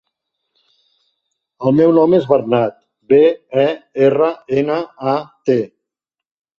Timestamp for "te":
5.49-5.63